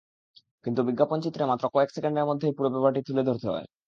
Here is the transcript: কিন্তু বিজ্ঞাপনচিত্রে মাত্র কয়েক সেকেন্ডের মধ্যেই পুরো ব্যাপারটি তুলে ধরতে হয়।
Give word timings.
কিন্তু 0.65 0.81
বিজ্ঞাপনচিত্রে 0.87 1.43
মাত্র 1.45 1.65
কয়েক 1.73 1.89
সেকেন্ডের 1.93 2.29
মধ্যেই 2.29 2.55
পুরো 2.57 2.69
ব্যাপারটি 2.73 3.01
তুলে 3.07 3.23
ধরতে 3.27 3.47
হয়। 3.53 3.67